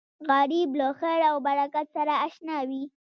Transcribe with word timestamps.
غریب 0.29 0.69
له 0.79 0.87
خیر 0.99 1.21
او 1.31 1.37
برکت 1.47 1.85
سره 1.95 2.13
اشنا 2.25 2.57
وي 2.69 2.83